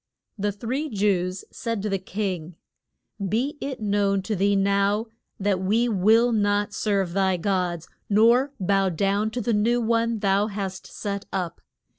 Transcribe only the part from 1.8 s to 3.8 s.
to the king, Be it